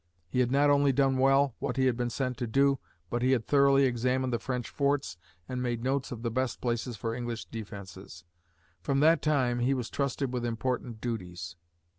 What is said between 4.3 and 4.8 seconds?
the French